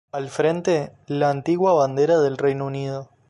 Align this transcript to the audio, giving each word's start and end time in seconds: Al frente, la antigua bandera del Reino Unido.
Al 0.11 0.29
frente, 0.31 0.93
la 1.05 1.29
antigua 1.29 1.73
bandera 1.75 2.19
del 2.21 2.39
Reino 2.39 2.65
Unido. 2.65 3.11